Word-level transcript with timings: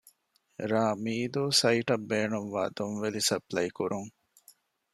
ރ.މީދޫ 0.71 1.43
ސައިޓަށް 1.59 2.05
ބޭނުންވާ 2.09 2.63
ދޮންވެލި 2.77 3.21
ސަޕްލައިކުރުން 3.29 4.09